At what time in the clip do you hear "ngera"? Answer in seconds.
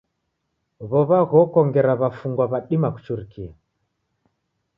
1.67-1.93